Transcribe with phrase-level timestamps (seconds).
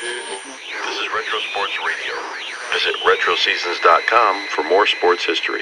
[0.00, 2.14] This is Retro Sports Radio.
[2.72, 5.60] Visit RetroSeasons.com for more sports history.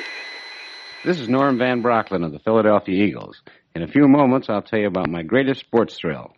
[1.05, 3.43] This is Norm Van Brocklin of the Philadelphia Eagles.
[3.75, 6.37] In a few moments, I'll tell you about my greatest sports thrill.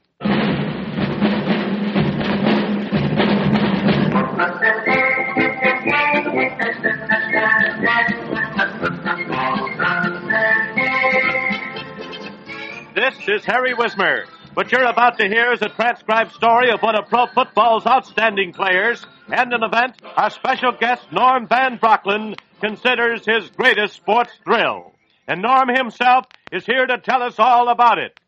[12.95, 14.25] This is Harry Wismer.
[14.55, 18.53] What you're about to hear is a transcribed story of one of pro football's outstanding
[18.53, 24.93] players and an event our special guest, Norm Van Brocklin, considers his greatest sports thrill.
[25.29, 28.19] And Norm himself is here to tell us all about it.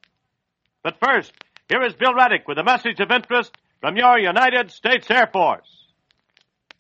[0.85, 1.33] But first,
[1.69, 5.69] here is Bill Reddick with a message of interest from your United States Air Force.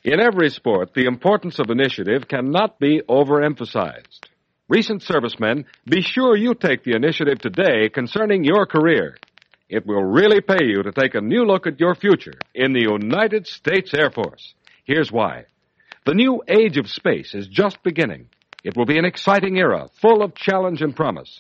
[0.05, 4.21] In every sport, the importance of initiative cannot be overemphasized.
[4.69, 9.17] Recent servicemen, be sure you take the initiative today concerning your career.
[9.73, 12.83] It will really pay you to take a new look at your future in the
[12.83, 14.53] United States Air Force.
[14.85, 15.47] Here's why.
[16.05, 18.29] The new age of space is just beginning.
[18.63, 21.39] It will be an exciting era, full of challenge and promise.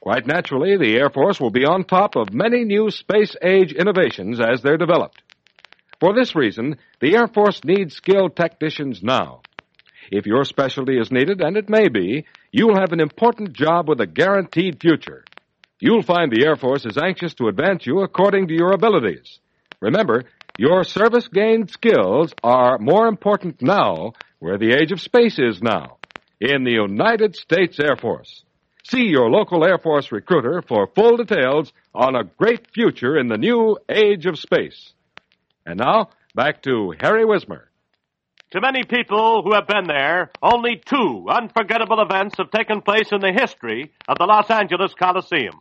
[0.00, 4.40] Quite naturally, the Air Force will be on top of many new space age innovations
[4.40, 5.20] as they're developed.
[6.00, 9.42] For this reason, the Air Force needs skilled technicians now.
[10.10, 14.00] If your specialty is needed, and it may be, you'll have an important job with
[14.00, 15.26] a guaranteed future.
[15.80, 19.38] You'll find the Air Force is anxious to advance you according to your abilities.
[19.80, 20.24] Remember,
[20.56, 25.98] your service gained skills are more important now where the age of space is now
[26.40, 28.44] in the United States Air Force.
[28.84, 33.38] See your local Air Force recruiter for full details on a great future in the
[33.38, 34.92] new age of space.
[35.66, 37.68] And now, back to Harry Wismer.
[38.54, 43.18] To many people who have been there, only two unforgettable events have taken place in
[43.20, 45.60] the history of the Los Angeles Coliseum.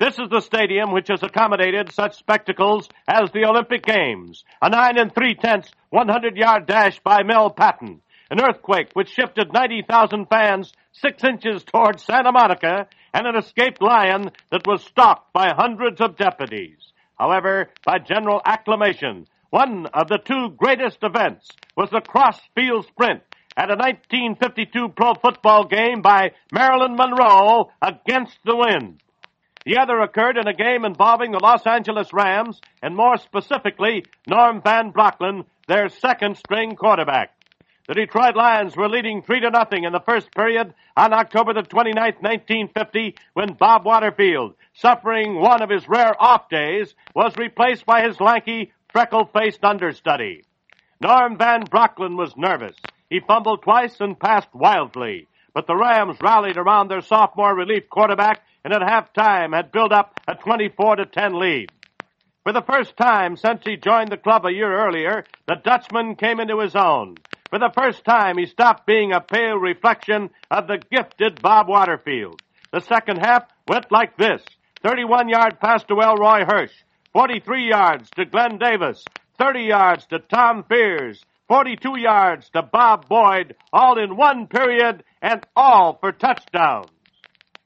[0.00, 4.96] This is the stadium which has accommodated such spectacles as the Olympic Games, a nine
[4.96, 10.72] and three tenths 100 yard dash by Mel Patton, an earthquake which shifted 90,000 fans
[10.92, 16.16] six inches towards Santa Monica, and an escaped lion that was stalked by hundreds of
[16.16, 16.78] deputies.
[17.18, 21.46] However, by general acclamation, one of the two greatest events
[21.76, 23.20] was the cross-field sprint
[23.54, 29.02] at a 1952 pro football game by Marilyn Monroe against the wind.
[29.66, 34.62] The other occurred in a game involving the Los Angeles Rams, and more specifically, Norm
[34.62, 37.34] Van Brocklin, their second string quarterback.
[37.86, 41.62] The Detroit Lions were leading three to nothing in the first period on October the
[41.62, 48.02] 29th, 1950, when Bob Waterfield, suffering one of his rare off days, was replaced by
[48.02, 50.44] his lanky, freckle-faced understudy.
[51.00, 52.76] Norm Van Brocklin was nervous.
[53.10, 55.26] He fumbled twice and passed wildly.
[55.54, 60.20] But the Rams rallied around their sophomore relief quarterback and at halftime had built up
[60.28, 61.70] a 24 to 10 lead.
[62.44, 66.40] For the first time since he joined the club a year earlier, the Dutchman came
[66.40, 67.16] into his own.
[67.50, 72.40] For the first time, he stopped being a pale reflection of the gifted Bob Waterfield.
[72.72, 74.42] The second half went like this.
[74.82, 76.72] 31 yard pass to Elroy Hirsch.
[77.12, 79.04] 43 yards to Glenn Davis.
[79.38, 81.22] 30 yards to Tom Fears.
[81.48, 86.88] 42 yards to Bob Boyd, all in one period and all for touchdowns.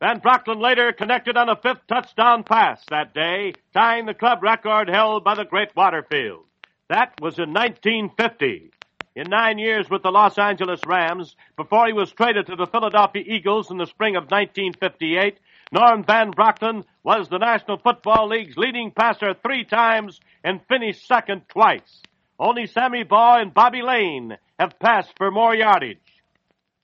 [0.00, 4.88] Van Brocklin later connected on a fifth touchdown pass that day, tying the club record
[4.88, 6.44] held by the great Waterfield.
[6.88, 8.70] That was in 1950.
[9.14, 13.22] In nine years with the Los Angeles Rams, before he was traded to the Philadelphia
[13.24, 15.38] Eagles in the spring of 1958,
[15.72, 21.42] Norm Van Brocklin was the National Football League's leading passer three times and finished second
[21.48, 22.02] twice.
[22.38, 25.98] Only Sammy Baugh and Bobby Layne have passed for more yardage.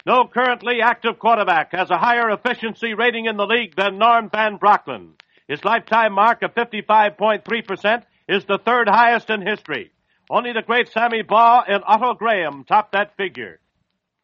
[0.05, 4.59] No currently active quarterback has a higher efficiency rating in the league than Norm Van
[4.59, 5.13] Brocklin.
[5.47, 9.93] His lifetime mark of 55.3% is the third highest in history.
[10.29, 13.61] Only the great Sammy Baugh and Otto Graham topped that figure.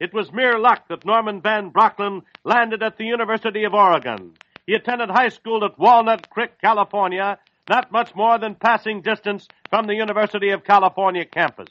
[0.01, 4.35] It was mere luck that Norman Van Brocklin landed at the University of Oregon.
[4.69, 7.39] He attended high school at Walnut Creek, California,
[7.71, 11.71] not much more than passing distance from the University of California campus.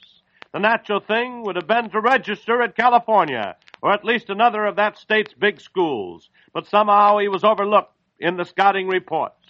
[0.52, 4.74] The natural thing would have been to register at California, or at least another of
[4.76, 9.46] that state's big schools, but somehow he was overlooked in the scouting reports.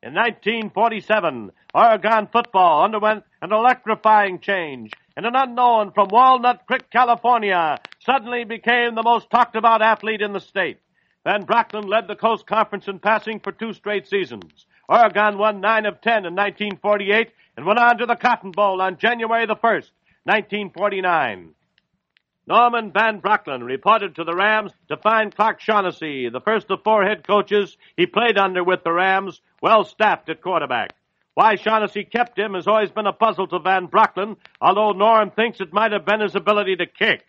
[0.00, 7.78] In 1947, Oregon football underwent an electrifying change, and an unknown from Walnut Creek, California,
[7.98, 10.78] suddenly became the most talked about athlete in the state.
[11.26, 14.64] Van Brocklin led the Coast Conference in passing for two straight seasons.
[14.88, 18.96] Oregon won 9 of 10 in 1948 and went on to the Cotton Bowl on
[18.96, 19.90] January the 1st,
[20.22, 21.52] 1949.
[22.46, 27.04] Norman Van Brocklin reported to the Rams to find Clark Shaughnessy, the first of four
[27.04, 30.90] head coaches he played under with the Rams, well staffed at quarterback.
[31.34, 35.60] Why Shaughnessy kept him has always been a puzzle to Van Brocklin, although Norm thinks
[35.60, 37.26] it might have been his ability to kick.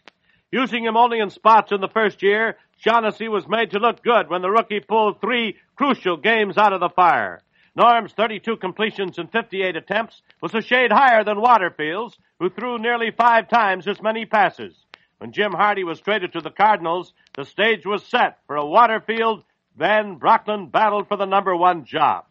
[0.51, 4.29] Using him only in spots in the first year, Shaughnessy was made to look good
[4.29, 7.41] when the rookie pulled three crucial games out of the fire.
[7.75, 13.11] Norm's 32 completions and 58 attempts was a shade higher than Waterfield's, who threw nearly
[13.11, 14.73] five times as many passes.
[15.17, 19.43] When Jim Hardy was traded to the Cardinals, the stage was set for a Waterfield
[19.75, 22.25] Van Brocklin battle for the number one job.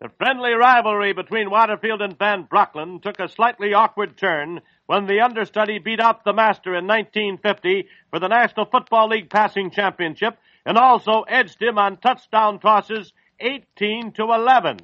[0.00, 5.20] The friendly rivalry between Waterfield and Van Brocklin took a slightly awkward turn when the
[5.20, 10.36] understudy beat out the master in 1950 for the National Football League passing championship
[10.66, 14.78] and also edged him on touchdown tosses 18 to 11.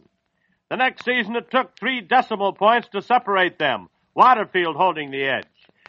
[0.69, 5.47] The next season it took three decimal points to separate them, Waterfield holding the edge.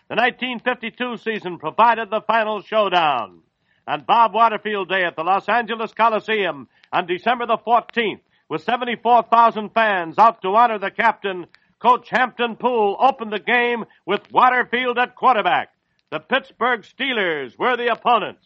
[0.09, 3.43] The 1952 season provided the final showdown.
[3.85, 9.69] And Bob Waterfield Day at the Los Angeles Coliseum on December the 14th with 74,000
[9.69, 11.45] fans out to honor the captain,
[11.79, 15.69] Coach Hampton Pool opened the game with Waterfield at quarterback.
[16.09, 18.45] The Pittsburgh Steelers were the opponents.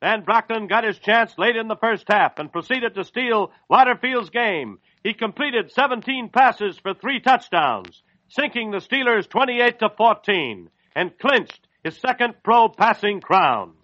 [0.00, 4.30] Van Brocklin got his chance late in the first half and proceeded to steal Waterfield's
[4.30, 4.78] game.
[5.04, 11.68] He completed 17 passes for three touchdowns, sinking the Steelers 28 to 14 and clinched
[11.84, 13.74] his second pro passing crown.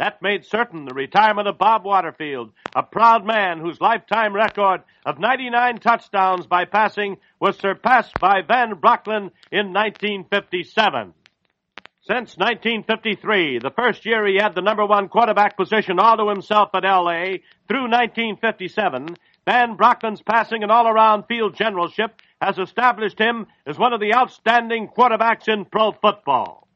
[0.00, 5.18] That made certain the retirement of Bob Waterfield, a proud man whose lifetime record of
[5.18, 11.12] 99 touchdowns by passing was surpassed by Van Brocklin in 1957.
[12.00, 16.70] Since 1953, the first year he had the number one quarterback position all to himself
[16.72, 17.36] at LA,
[17.68, 24.00] through 1957, Van Brocklin's passing and all-around field generalship has established him as one of
[24.00, 26.66] the outstanding quarterbacks in pro football.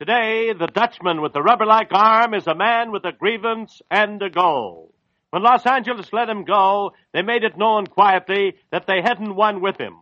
[0.00, 4.30] Today, the Dutchman with the rubber-like arm is a man with a grievance and a
[4.30, 4.94] goal.
[5.28, 9.60] When Los Angeles let him go, they made it known quietly that they hadn't won
[9.60, 9.98] with him.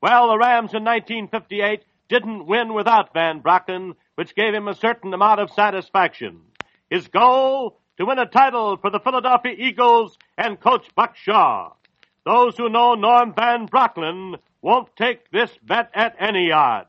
[0.00, 5.12] Well, the Rams in 1958 didn't win without Van Brocklin, which gave him a certain
[5.12, 6.40] amount of satisfaction.
[6.88, 7.78] His goal?
[7.98, 11.72] To win a title for the Philadelphia Eagles and Coach Buck Shaw.
[12.24, 16.88] Those who know Norm Van Brocklin won't take this bet at any odds.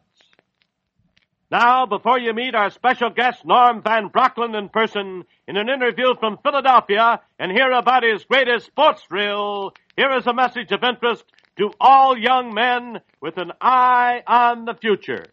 [1.53, 6.15] Now, before you meet our special guest, Norm Van Brocklin, in person, in an interview
[6.19, 11.23] from Philadelphia, and hear about his greatest sports thrill, here is a message of interest
[11.59, 15.27] to all young men with an eye on the future.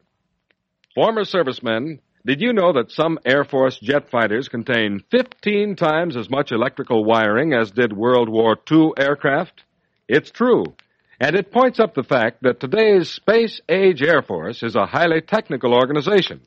[0.95, 6.29] Former servicemen, did you know that some Air Force jet fighters contain 15 times as
[6.29, 9.65] much electrical wiring as did World War II aircraft?
[10.07, 10.65] It's true.
[11.21, 15.21] And it points up the fact that today's space age Air Force is a highly
[15.21, 16.41] technical organization.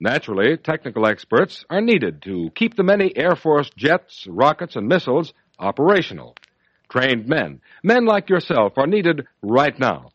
[0.00, 5.34] Naturally, technical experts are needed to keep the many Air Force jets, rockets, and missiles
[5.58, 6.34] operational.
[6.90, 10.12] Trained men, men like yourself, are needed right now.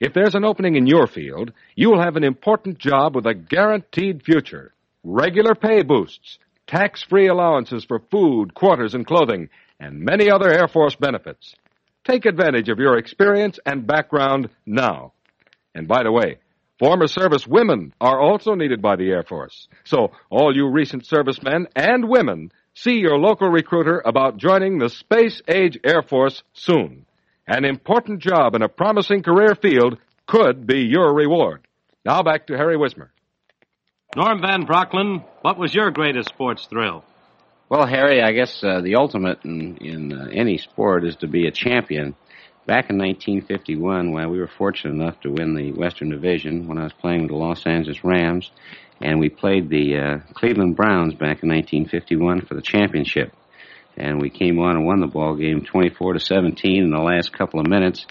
[0.00, 3.34] If there's an opening in your field, you will have an important job with a
[3.34, 4.72] guaranteed future.
[5.04, 10.68] Regular pay boosts, tax free allowances for food, quarters, and clothing, and many other Air
[10.68, 11.54] Force benefits.
[12.04, 15.12] Take advantage of your experience and background now.
[15.74, 16.38] And by the way,
[16.78, 19.68] former service women are also needed by the Air Force.
[19.84, 25.42] So, all you recent servicemen and women, see your local recruiter about joining the Space
[25.46, 27.04] Age Air Force soon.
[27.46, 31.66] An important job in a promising career field could be your reward.
[32.04, 33.12] Now back to Harry Wismer.
[34.16, 37.04] Norm Van Brocklin, what was your greatest sports thrill?
[37.70, 41.46] Well, Harry, I guess uh, the ultimate in, in uh, any sport is to be
[41.46, 42.16] a champion.
[42.66, 46.82] Back in 1951, when we were fortunate enough to win the Western Division, when I
[46.82, 48.50] was playing with the Los Angeles Rams,
[49.00, 53.32] and we played the uh, Cleveland Browns back in 1951 for the championship,
[53.96, 57.32] and we came on and won the ball game 24 to 17 in the last
[57.32, 58.04] couple of minutes,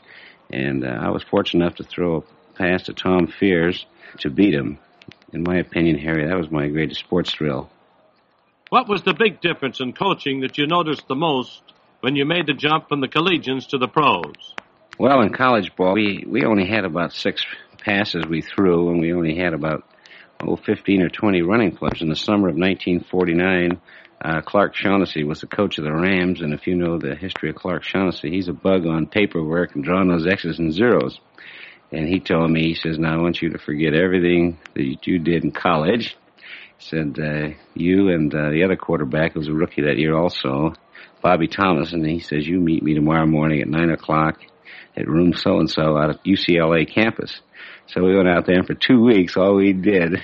[0.49, 3.85] and uh, I was fortunate enough to throw a pass to Tom Fears
[4.19, 4.79] to beat him.
[5.33, 7.69] In my opinion, Harry, that was my greatest sports thrill.
[8.69, 11.63] What was the big difference in coaching that you noticed the most
[12.01, 14.53] when you made the jump from the collegians to the pros?
[14.99, 17.43] Well, in college ball, we, we only had about six
[17.83, 19.85] passes we threw, and we only had about,
[20.41, 22.01] oh, 15 or 20 running plays.
[22.01, 23.81] In the summer of 1949,
[24.23, 27.49] uh, Clark Shaughnessy was the coach of the Rams, and if you know the history
[27.49, 31.19] of Clark Shaughnessy, he's a bug on paperwork and drawing those X's and zeros.
[31.91, 35.17] And he told me, he says, now I want you to forget everything that you
[35.17, 36.15] did in college
[36.79, 40.74] said uh, you and uh, the other quarterback who was a rookie that year also,
[41.21, 44.39] Bobby Thomas, and he says you meet me tomorrow morning at nine o'clock
[44.95, 47.41] at room so and so out at UCLA campus.
[47.88, 50.24] So we went out there and for two weeks all we did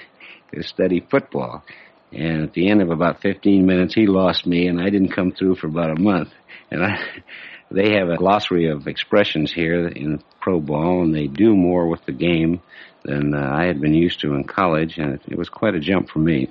[0.54, 1.64] is study football.
[2.12, 5.32] And at the end of about 15 minutes, he lost me, and I didn't come
[5.32, 6.30] through for about a month.
[6.72, 6.98] And I,
[7.72, 12.06] they have a glossary of expressions here in pro ball, and they do more with
[12.06, 12.62] the game
[13.04, 15.80] than uh, I had been used to in college, and it, it was quite a
[15.80, 16.50] jump for me.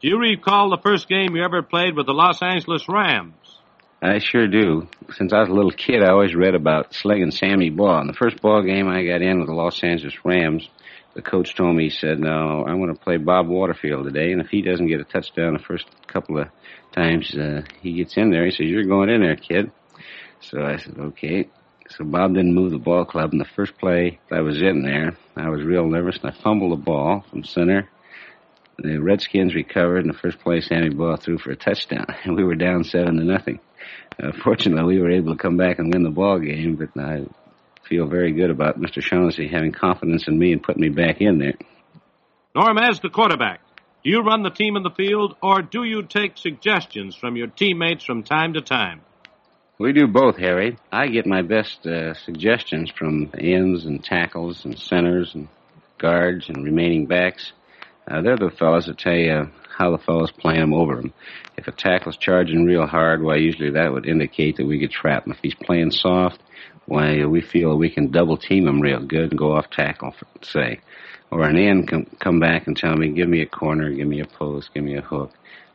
[0.00, 3.34] Do you recall the first game you ever played with the Los Angeles Rams?
[4.02, 4.86] I sure do.
[5.16, 8.00] Since I was a little kid, I always read about slinging Sammy Baugh.
[8.00, 10.68] And the first ball game I got in with the Los Angeles Rams,
[11.14, 14.40] the coach told me, he said, no, I'm going to play Bob Waterfield today, and
[14.40, 16.48] if he doesn't get a touchdown the first couple of
[16.92, 19.70] times uh, he gets in there, he says, you're going in there, kid.
[20.40, 21.48] So I said, okay.
[21.90, 25.16] So Bob didn't move the ball club, and the first play I was in there,
[25.36, 27.88] I was real nervous, and I fumbled the ball from center.
[28.78, 32.42] The Redskins recovered, and the first play Sammy Baugh threw for a touchdown, and we
[32.42, 33.60] were down seven to nothing.
[34.20, 37.24] Uh, fortunately, we were able to come back and win the ball game, but I
[37.88, 39.02] feel very good about Mr.
[39.02, 41.54] Shaughnessy having confidence in me and putting me back in there.
[42.54, 43.60] Norm, as the quarterback,
[44.04, 47.46] do you run the team in the field, or do you take suggestions from your
[47.46, 49.00] teammates from time to time?
[49.78, 50.76] We do both, Harry.
[50.92, 55.48] I get my best uh, suggestions from ends and tackles and centers and
[55.98, 57.52] guards and remaining backs.
[58.06, 61.12] Uh, they're the fellows that tell you how the fellows playing them over him.
[61.56, 65.26] If a tackle's charging real hard, why usually that would indicate that we get trapped.
[65.26, 66.40] And if he's playing soft,
[66.86, 70.26] why we feel we can double team him real good and go off tackle, for,
[70.42, 70.80] say.
[71.30, 74.20] Or an end come come back and tell me, give me a corner, give me
[74.20, 75.32] a post, give me a hook.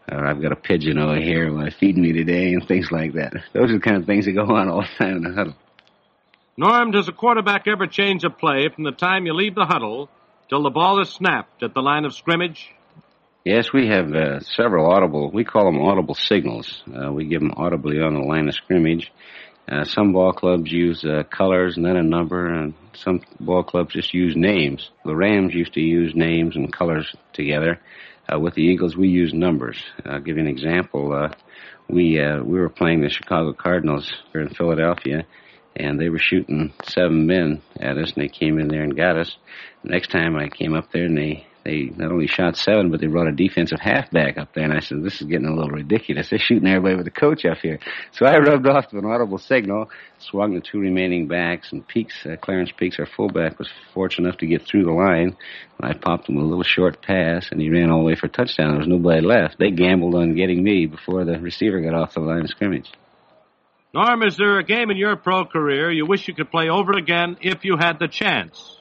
[0.09, 3.33] Or I've got a pigeon over here want feeding me today and things like that.
[3.53, 5.55] Those are the kind of things that go on all the time in the huddle.
[6.55, 10.09] Norm, does a quarterback ever change a play from the time you leave the huddle
[10.49, 12.69] till the ball is snapped at the line of scrimmage?
[13.45, 15.31] Yes, we have uh, several audible.
[15.31, 16.83] We call them audible signals.
[16.87, 19.11] Uh, we give them audibly on the line of scrimmage.
[19.71, 23.93] Uh, some ball clubs use uh, colors and then a number, and some ball clubs
[23.93, 24.89] just use names.
[25.05, 27.79] The Rams used to use names and colors together.
[28.31, 29.81] Uh, with the Eagles, we use numbers.
[30.05, 31.13] I'll give you an example.
[31.13, 31.33] Uh,
[31.87, 35.25] we we were playing the Chicago Cardinals here in Philadelphia,
[35.79, 39.17] and they were shooting seven men at us, and they came in there and got
[39.17, 39.35] us.
[39.83, 43.07] Next time I came up there, and they they not only shot seven, but they
[43.07, 46.29] brought a defensive halfback up there, and I said, "This is getting a little ridiculous.
[46.29, 47.79] They're shooting everybody with the coach up here."
[48.11, 52.37] So I rubbed off an audible signal, swung the two remaining backs, and Peaks, uh,
[52.37, 55.35] Clarence Peaks, our fullback, was fortunate enough to get through the line.
[55.81, 58.29] I popped him a little short pass, and he ran all the way for a
[58.29, 58.71] touchdown.
[58.71, 59.59] There was nobody left.
[59.59, 62.89] They gambled on getting me before the receiver got off the line of scrimmage.
[63.91, 66.93] Norm, is there a game in your pro career you wish you could play over
[66.93, 68.77] again if you had the chance?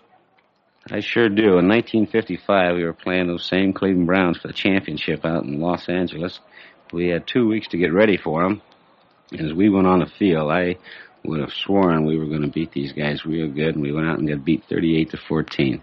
[0.90, 1.58] I sure do.
[1.58, 5.88] In 1955, we were playing those same Cleveland Browns for the championship out in Los
[5.88, 6.38] Angeles.
[6.92, 8.60] We had two weeks to get ready for them.
[9.32, 10.76] As we went on the field, I
[11.24, 14.08] would have sworn we were going to beat these guys real good, and we went
[14.08, 15.82] out and got beat 38 to 14.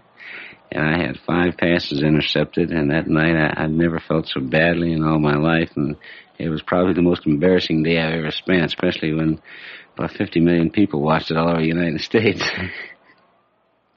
[0.70, 4.92] And I had five passes intercepted, and that night I, I never felt so badly
[4.92, 5.96] in all my life, and
[6.38, 9.40] it was probably the most embarrassing day I've ever spent, especially when
[9.96, 12.42] about 50 million people watched it all over the United States.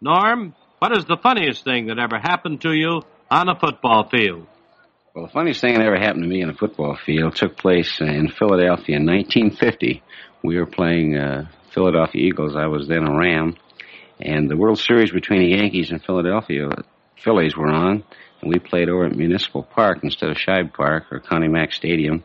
[0.01, 4.47] Norm, what is the funniest thing that ever happened to you on a football field?
[5.13, 7.99] Well, the funniest thing that ever happened to me on a football field took place
[7.99, 10.01] in Philadelphia in 1950.
[10.43, 12.55] We were playing uh, Philadelphia Eagles.
[12.55, 13.57] I was then a Ram,
[14.19, 16.69] and the World Series between the Yankees and Philadelphia
[17.23, 18.03] Phillies were on,
[18.41, 22.23] and we played over at Municipal Park instead of Shibe Park or Connie Mack Stadium,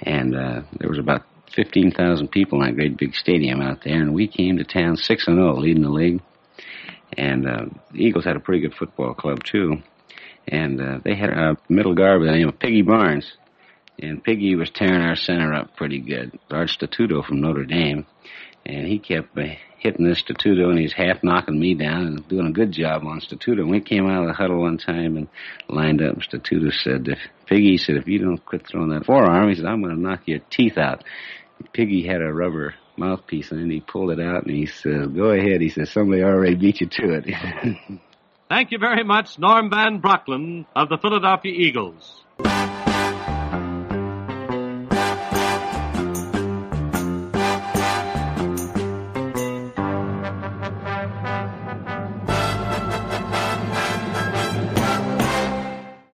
[0.00, 1.22] and uh, there was about
[1.54, 5.26] 15,000 people in that great big stadium out there, and we came to town 6
[5.26, 6.20] and 0, leading the league.
[7.16, 9.82] And uh, the Eagles had a pretty good football club too,
[10.48, 13.36] and uh, they had a middle guard by the name of Piggy Barnes,
[13.98, 16.38] and Piggy was tearing our center up pretty good.
[16.50, 18.06] Art Statuto from Notre Dame,
[18.66, 19.38] and he kept
[19.78, 23.20] hitting this Statuto, and he's half knocking me down and doing a good job on
[23.20, 23.60] Statuto.
[23.60, 25.28] And we came out of the huddle one time and
[25.68, 26.14] lined up.
[26.14, 29.66] And Statuto said, if, "Piggy said, if you don't quit throwing that forearm, he said,
[29.66, 31.04] I'm going to knock your teeth out."
[31.72, 35.30] Piggy had a rubber mouthpiece and then he pulled it out and he says, Go
[35.30, 35.60] ahead.
[35.60, 37.24] He says, Somebody already beat you to it.
[38.48, 42.22] Thank you very much, Norm Van Brocklin of the Philadelphia Eagles.